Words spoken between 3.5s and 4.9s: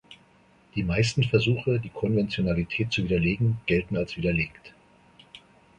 gelten als widerlegt.